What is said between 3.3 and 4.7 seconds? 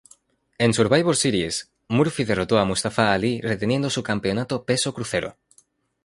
reteniendo su Campeonato